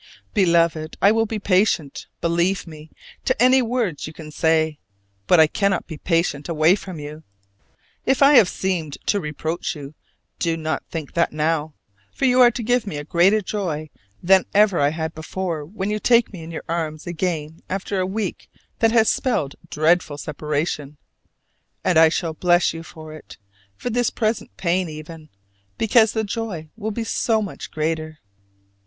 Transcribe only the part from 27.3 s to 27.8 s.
much